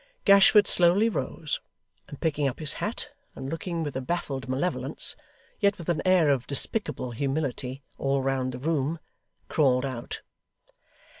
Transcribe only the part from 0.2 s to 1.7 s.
Gashford slowly rose;